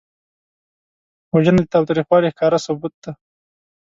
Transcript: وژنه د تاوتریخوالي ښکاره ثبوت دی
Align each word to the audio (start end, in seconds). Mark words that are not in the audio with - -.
وژنه 1.33 1.61
د 1.65 1.69
تاوتریخوالي 1.73 2.29
ښکاره 2.33 2.59
ثبوت 2.65 2.93
دی 3.03 3.11